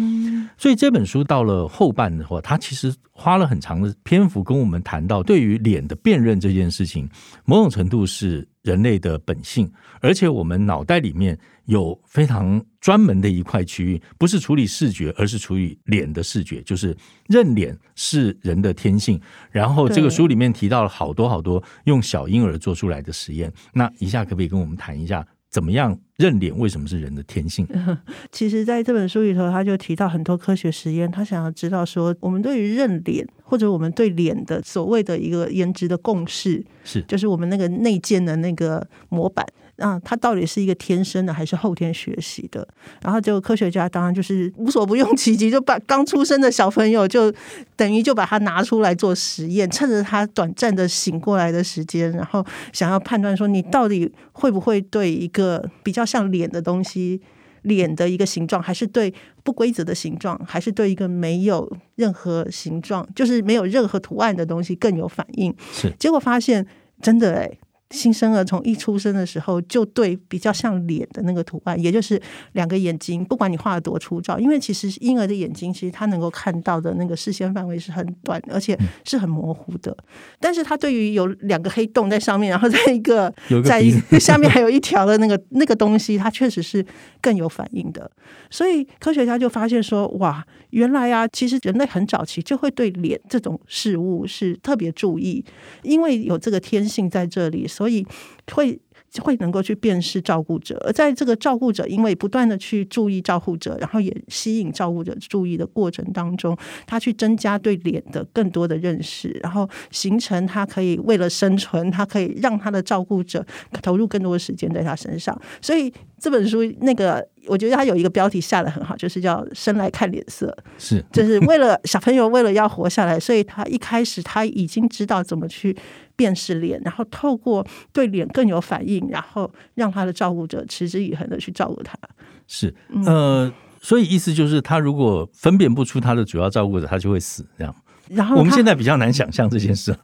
[0.57, 7.09] 所以这本书到了后半的话，它其实花了很长的篇幅跟我们谈到，对于脸的辨认这件事情，
[7.45, 11.39] 某种程度是人类的本性，而且我们脑袋里面。
[11.67, 16.95] 有非常专门的一块区域，不是处理视觉，而是处理脸的视觉，就是
[17.29, 19.19] 认脸是人的天性。
[19.49, 23.51] 然后这个书里面提到了好多好多用小婴儿做出来的实验。
[23.73, 26.59] 那一下可不可以跟我们谈一下，怎么样认脸？
[26.59, 27.69] 为什么是人的天性？
[28.33, 31.09] 其实，在这本书里头，他就提到很多科学实验。
[31.11, 39.47] 他想要知道说，我们对于认脸，或者我们对脸的所谓的一个颜值的共识，是就是我们那个内建的那个模板。
[39.83, 42.67] 啊，他到底是一个天生的还是后天学习的？
[43.03, 47.33] 然后就科学家当然就是无所不用其极，就把刚出生的小朋友就
[47.77, 57.21] 等于就把它拿出来做实验，趁着他短暂的醒过来的时间，然后想要判断说你到底会不会对一个比较像脸的东西，
[57.63, 65.53] 脸的一个形状，还是对不规则的形状，还是对一个没有任何形状，就是没有任何图案的东西更有反应？
[65.73, 66.65] 是，结果发现
[67.01, 67.51] 真的哎、
[67.93, 72.21] 新生儿从一出生的时候就对比较像脸的那个图案，也就是
[72.53, 79.97] 两个眼睛，不管你画的多粗糙，因为其实婴儿的眼睛其实他能够看到的那个视线范围是很短，而且是很模糊的。
[80.41, 83.33] 但是他对于有两个黑洞在上面，然后在一个
[83.65, 83.83] 在
[84.19, 86.85] 下面还有一条的那个 那个东西，他确实是
[87.21, 88.11] 更有反应的。
[88.51, 95.45] 所以科学家就发现说，哇，原来啊，其实人类很早期就会对脸这种事物是特别注意，
[95.83, 98.07] 因为有这个天性在这里，所以
[98.53, 98.79] 会。
[99.23, 113.45] 会能够去辨识照顾者，而在这个照顾者因为不断的去注意照顾者，然后也吸引照顾者注意的过程当中，他去增加对脸的更多的认识，然后形成他可以为了生存，他可以让他的照顾者
[113.83, 115.39] 投入更多的时间在他身上。
[115.61, 125.77] 所以这本书那个，我觉得他有一个标题下的很好，就是叫“生来看脸色”，是就是为了小朋友为了要活下来，所以他一开始他已经知道怎么去。
[126.23, 131.99] 辨识脸，然后透过对脸更有反应，然后让他的照顾者持之以恒的去照顾他。
[132.47, 132.73] 是，
[133.05, 137.45] 呃，所以意思就是，他如果分辨不出他的主要照顾者，他就会死。
[137.59, 137.75] 这样，
[138.09, 139.97] 然后我们现在比较难想象这件事。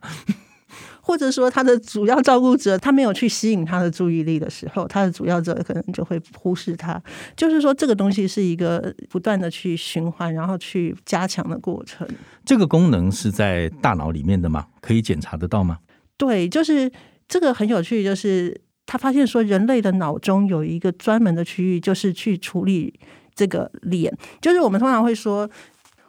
[1.01, 7.03] 或者说，他的主要照顾者他没有去吸引他的注意力的时候，他的主要者可能就会忽视他。
[7.35, 12.07] 就是说，这个东西是一个不断的去循环，然后去加强的过程。
[12.45, 14.67] 这个功能是在大脑里面的吗？
[14.83, 15.79] 可以检查得到吗？
[16.19, 16.91] 对，就是
[17.27, 22.93] 这个很有趣，就是他发现说，人类的脑中有一个专门的区域，就是去处理
[23.35, 24.13] 这个脸。
[24.41, 25.49] 就是我们通常会说，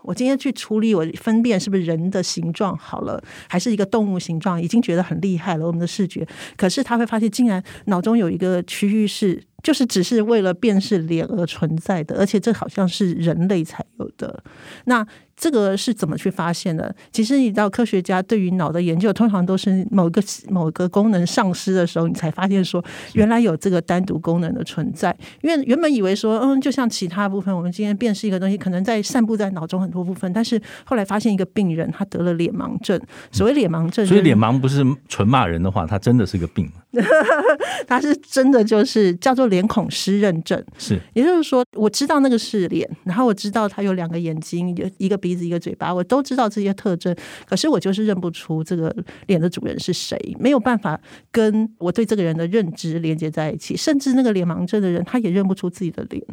[0.02, 6.28] 我今天去处理，我分辨是不是人的形状好了，还是一个动物形状，已经觉得很厉害了，我们的视觉。
[6.58, 14.41] 可是他会发现，竟然脑中有一个区域是，就是只是为了辨识脸而存在的，而且这好像是人类才有的。
[14.86, 15.06] 那
[15.39, 16.93] 这个是怎么去发现的？
[17.13, 25.15] 其实你知道，科学家对于脑的研究，通常都是某个某个功能丧失的时候，你才发现说，原来有这个单独功能的存在。
[25.41, 32.99] 因为原本以为说，嗯，就像其他部分，我们今天辨识一个东西，可能在散布在脑中很多部分，但是后来发现一个病人他得了脸盲症。
[33.32, 36.69] 所谓脸盲症，所以脸盲不是纯骂人的话，他真的是个病。
[37.88, 47.15] 他是真的就是叫做脸孔失认症，是，也就是说，我知道那个是脸，然后我知道他有两个眼睛，有一个鼻子，一个嘴巴，我都知道这些特征，
[47.46, 48.96] 可是我就是认不出这个
[49.28, 51.00] 脸的主人是谁，没有办法
[51.32, 56.24] 跟我对这个人的认知连接在一起，甚至那个脸盲症的人他也认不出自己的脸，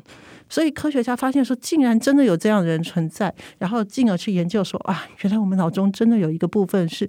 [0.48, 7.08] 所以科学家发现说，竟然真的有这样的人存在，然后进而去研究说，啊，原来我们脑中真的有一个部分是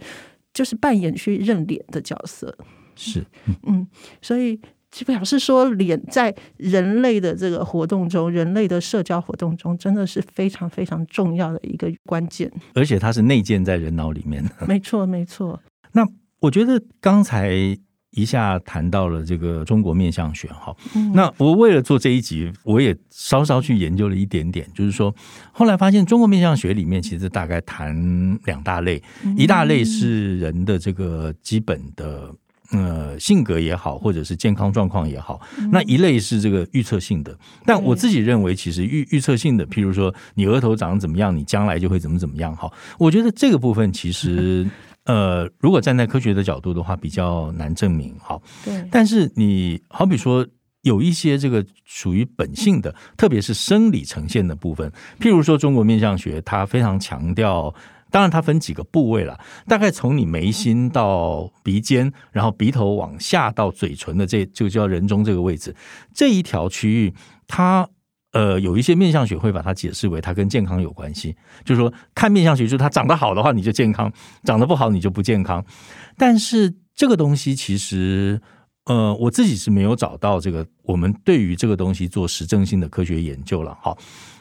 [0.53, 2.57] 就是扮演去认脸的角色。
[2.95, 3.23] 是，
[3.67, 3.87] 嗯，
[4.23, 12.51] 所以就表示说，脸在人类的这个活动中，人类的社交活动中，真的是非常非常重要的一个关键。
[12.73, 14.51] 而且它是内建在人脑里面的。
[14.65, 15.61] 没错，没错。
[15.91, 16.07] 那
[16.39, 17.51] 我觉得刚才
[18.11, 20.75] 一下谈到了这个中国面相学，哈，
[21.13, 25.13] 那我为了做这一集，我也稍稍去研究了一点点，就是说，
[25.51, 29.03] 后来发现中国面相学里面其实大概谈两大类，
[29.35, 32.33] 一大类是人的这个基本的。
[32.71, 35.39] 呃，性格也好，或者是健康状况也好，
[35.71, 37.33] 那一类是这个预测性的。
[37.65, 42.53] 但我自己认为，其实预预测性的，譬如说你额头长得怎么样，你将来就会怎么怎么样。
[42.57, 44.69] 哈，我觉得这个部分其实，
[45.05, 48.13] 呃，如果站在科学的角度的话，比较难证明。
[48.19, 48.85] 好，对。
[48.91, 50.45] 但是你好比说
[50.81, 57.73] 有一些这个属于本性的，特别是生理呈现的部分，譬如说中国面相学，它非常强调。
[58.09, 65.75] 当然，它分几个部位了，大概从你眉心到鼻尖，然后鼻头往下到嘴唇的这就叫人中这个位置，
[66.13, 67.13] 这一条区域，
[67.47, 67.87] 它
[68.31, 74.11] 呃有一些面相学会把它解释为它跟健康有关系，就是说看面相学，就是它长得好的话你就健康，
[74.43, 75.65] 长得不好你就不健康。
[76.17, 78.41] 但是这个东西其实
[78.87, 83.97] 呃我自己是没有找到这个我们对于这个东西做实证性的科学研究了，好。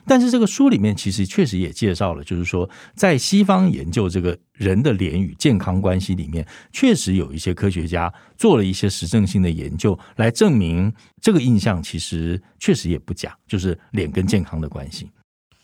[0.08, 15.10] 但是这个书里面其实确实也介绍了，就是说在西方研究这个人的脸与健康关系里面，确实有一些科学家做了一些实证性的研究，来证明这个印象其实确实也不假，就是脸跟健康的关系。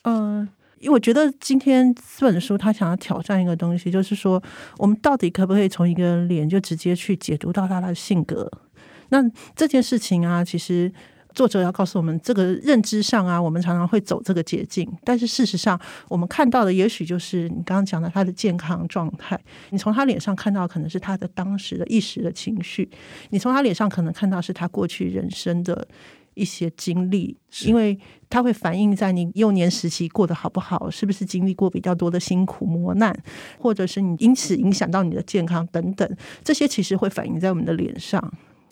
[0.02, 0.40] 嗯，
[0.80, 4.42] 因为我觉得今天这本书他想要挑战一个东西，就是说
[4.76, 8.50] 我们到底可不可以从一个脸就直接去解读到他的性格？
[9.12, 9.22] 那
[9.54, 10.90] 这件事情啊，其实。
[11.34, 19.40] 作者要告诉我们，这个认知上啊，我们常常会走这个捷径，但是事实上，我们看到的也许就是你刚刚讲的他的健康状态。
[19.70, 22.86] 你从他脸上看到可能是他的当时的一时的情绪，
[23.30, 25.88] 你从他脸上可能看到是他过去人生的
[26.34, 27.34] 一些经历，
[27.64, 33.18] 因为它会反映在你幼年时期过得好不好，是不是经历过比较多的辛苦磨难，
[33.58, 38.22] 或者是你因此影响到你的健康等等，这些其实会反映在我们的脸上。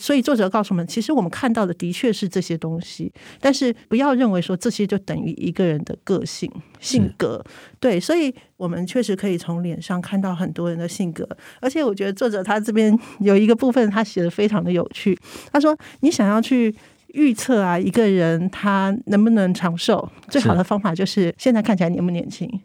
[0.01, 7.45] 所以作者告诉我们，其实我们看到的的确是这些东西，但是不要认为说这些就等于一个人的个性性格。
[7.79, 11.29] 对，所以我们确实可以从脸上看到很多人的性格。
[11.61, 15.19] 而且我觉得作者他这边有一个部分，他写的非常的有趣。
[15.53, 16.75] 他说：“你想要去
[17.09, 22.49] 预测啊，一个人他能不能长寿，最好的方法就是现在看起来年不年轻。”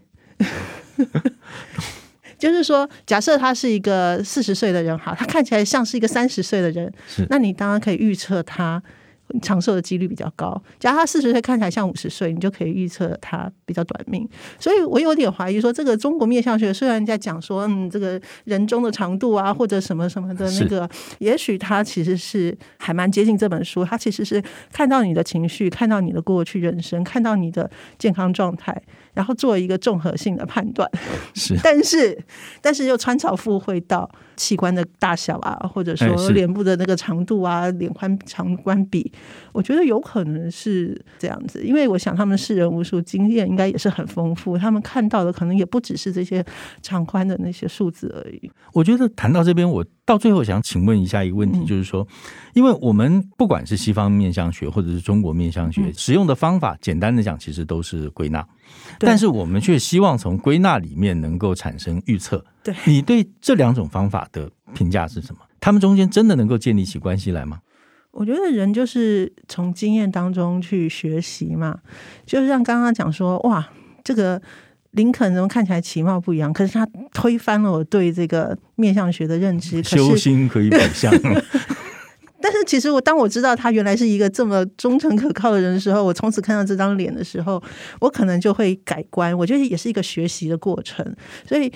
[2.45, 6.93] 就是说，假设他是一个四十岁的人，哈，他看起来像是一个三十岁的人，
[7.29, 8.81] 那你当然可以预测他。
[9.41, 10.61] 长寿的几率比较高。
[10.79, 14.29] 假如他四十岁看起来像五十岁，你就可以预测他比较短命。
[14.59, 20.87] 所以我有点怀疑说，这个中国面相学虽然在讲说，嗯，这个人中的长度啊，或者什么什么的那个，
[21.17, 23.83] 也许他其实是还蛮接近这本书。
[23.83, 24.39] 他其实是
[24.71, 27.67] 看到你的情绪，看到你的过去人生，看到你的
[27.97, 28.79] 健康状态，
[29.15, 30.87] 然后做一个综合性的判断。
[31.33, 32.23] 是，但是
[32.61, 39.11] 但是又穿凿附会到器官的大小啊，或者说脸部的那个长度啊，脸宽长宽比。
[39.51, 46.45] 我觉得有可能是这样子，因为我想他们世人无数，经验应该也是很丰富，他们看到的可能也不只是这些
[46.81, 48.51] 长宽的那些数字而已。
[48.73, 52.07] 我觉得谈到这边，我到最后想请问一下一个问题，嗯、就是说，
[52.53, 58.47] 因为我们不管是西方面相学或者是中国面相学，嗯、使用的方法，简单的讲，其实都是归纳，
[58.99, 62.45] 但是我们却希望从归纳里面能够产生预测。
[62.63, 65.41] 对，你对这两种方法的评价是什么？
[65.59, 67.59] 他们中间真的能够建立起关系来吗？
[68.11, 71.79] 我觉得人就是从经验当中去学习嘛，
[72.25, 73.67] 就是像刚刚讲说，哇，
[74.03, 74.41] 这个
[74.95, 76.51] 林肯怎么看起来其貌不扬？
[76.51, 79.83] 可是他推翻了我对这个面相学的认知。
[79.83, 81.13] 修心可以百相，
[82.41, 87.61] 但是其实我当我知道他原来是一个这么忠诚可靠的人的时候，我从此看到这张脸的时候，
[87.99, 89.37] 我可能就会改观。
[89.37, 91.15] 我觉得也是一个学习的过程，
[91.47, 91.71] 所以。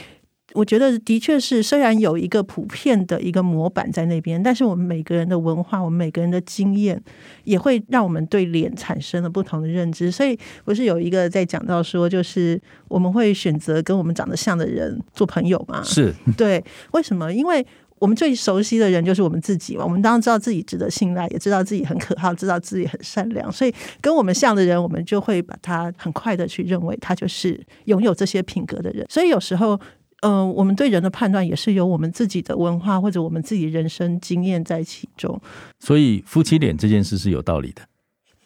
[0.54, 7.00] 我觉得的确是，虽然有一个普遍的一个模板在那边，但是我们每个人的文化，我们每个人的经验，
[7.44, 10.10] 也会让我们对脸产生了不同的认知。
[10.10, 15.84] 所以不是有一个在讲到说，就是我们会选择跟我们长得像的人做朋友吗？
[15.84, 17.32] 是对，为什么？
[17.32, 17.64] 因为
[18.00, 19.84] 我们最熟悉的人就是我们自己嘛。
[19.84, 23.52] 我们当然知道自己值得信赖，也知道自己很可靠，知道自己很善良。
[23.52, 29.06] 所以跟我们像的人，我们就会把他很快的去认为他就是拥有这些品格的人。
[29.08, 29.80] 所以有时候。
[30.22, 35.40] 嗯、呃，我们对人的判断也是有我们自己的文化或者我们自己人生经验在其中。
[35.80, 37.82] 所以夫妻脸这件事是有道理的，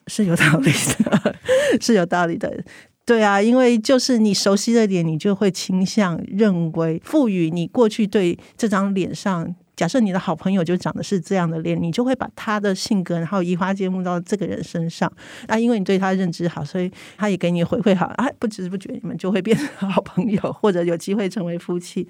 [0.08, 1.36] 是有道理的，
[1.82, 2.64] 是有道理的。
[3.06, 9.56] 对啊，因为就是你熟悉的脸，你就会倾向认为赋予你过去对这张脸上。
[9.76, 15.12] 假设你的好朋友就长得是这样的脸，你就会把他的性格然后移花接木到这个人身上。
[15.48, 22.08] 那因为你对他认知好，所以他也给你回馈好啊，不知不觉你们就会变成好朋友，或者有机会成为夫妻。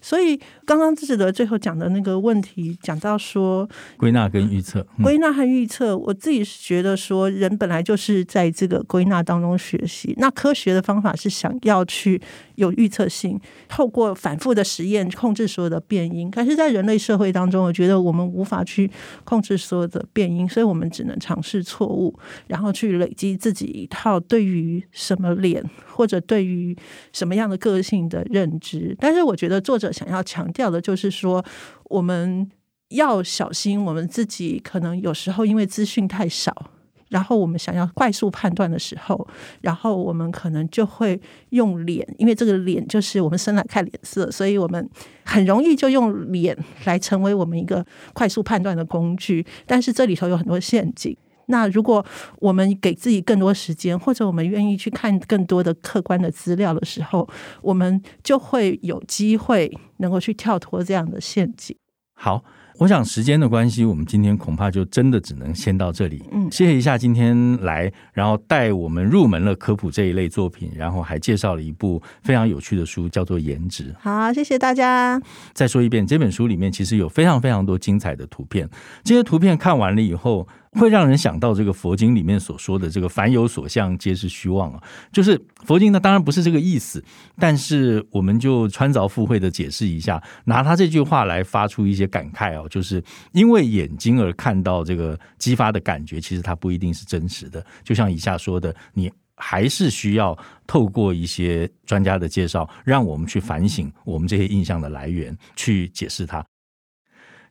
[0.00, 10.14] 所以刚刚志德最后讲的那个问题，讲到说归纳跟预测，归纳和预测，我自己是觉得说人本来就是在这个归纳当中学习。
[10.18, 12.20] 那科学的方法是想要去
[12.54, 13.38] 有预测性，
[13.68, 16.30] 透过反复的实验控制所有的变因。
[16.30, 18.90] 可是，在人类社会当中，我觉得我们无法去
[19.24, 22.14] 控制所有的变音，所以我们只能尝试错误，
[22.46, 26.76] 然后去累积自己一套对于什么脸或者对于
[27.12, 28.94] 什么样的个性的认知。
[29.00, 31.42] 但是，我觉得作者想要强调的就是说，
[31.84, 32.50] 我们
[32.90, 36.70] 要小心，我们自己可能有时候因为资讯太少。
[37.10, 39.28] 然后我们想要快速判断的时候，
[39.60, 44.88] 然后我们可能就会用脸，因为这个脸就是我们生来看脸色，所以我们
[45.24, 47.84] 很容易就用脸来成为我们一个
[48.14, 49.44] 快速判断的工具。
[49.66, 51.16] 但是这里头有很多陷阱。
[51.46, 52.04] 那如果
[52.38, 57.28] 我们给自己更多时间，或者我们愿意去看更多的客观的资料的时候，
[57.60, 61.76] 我们就会有机会能够去跳脱这样的陷阱。
[62.20, 62.44] 好。
[62.78, 66.22] 我想时间的关系，我们今天恐怕就真的只能先到这里。
[66.32, 73.92] 嗯，谢谢一下今天来，然后带我们入门了科普这一类作品，然后还介绍了一部非常有趣的书，叫做《颜值》。
[74.00, 75.20] 好，谢谢大家。
[75.52, 78.66] 再说一遍，这本书里面其实有非常非常多精彩的图片，
[79.04, 80.48] 这些图片看完了以后，
[80.78, 87.02] 会让人想到这个佛经里面所说的这个“凡有所相，皆是虚妄”啊，就是佛经呢，当然不是这个意思，
[87.38, 93.02] 但是我们就穿凿附会的解释一下，拿他这句话来发出一些感慨哦，就是
[93.32, 97.64] 因为眼睛而看到这个激发的感觉，其实它不一定是真实的。
[97.82, 106.44] 就像以下说的，你还是需要透过一些专家的介绍，让我们去反省我们这些印象的来源，去解释它。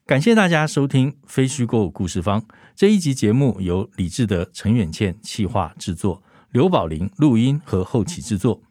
[0.06, 2.42] 感谢大家收听《非虚构故事方》
[2.80, 8.64] 这一集节目，由李志德、陈远倩企划制作，刘宝林录音和后期制作。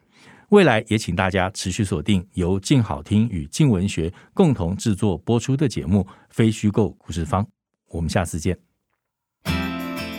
[0.49, 6.01] 未来也请大家持续锁定由静好听与静文学共同制作播出的节目
[6.31, 7.43] 《非虚构故事方》。
[7.89, 8.57] 我们下次见。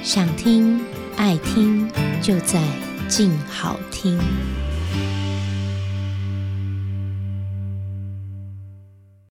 [0.05, 0.81] 想听
[1.17, 1.91] 爱听，
[2.23, 2.63] 就在
[3.09, 4.17] 静好听。